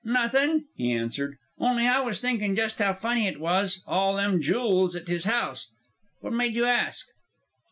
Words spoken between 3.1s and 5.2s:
it was all them jools at